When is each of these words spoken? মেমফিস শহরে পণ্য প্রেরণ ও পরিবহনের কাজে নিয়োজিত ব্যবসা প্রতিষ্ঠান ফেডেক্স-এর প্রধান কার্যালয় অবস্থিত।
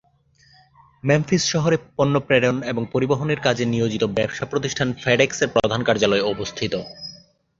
মেমফিস 1.03 1.43
শহরে 1.45 1.77
পণ্য 1.97 2.15
প্রেরণ 2.19 2.57
ও 2.71 2.81
পরিবহনের 2.93 3.39
কাজে 3.39 3.65
নিয়োজিত 3.65 4.03
ব্যবসা 4.17 4.45
প্রতিষ্ঠান 4.45 4.87
ফেডেক্স-এর 5.03 5.53
প্রধান 5.55 5.81
কার্যালয় 5.83 6.27
অবস্থিত। 6.33 6.73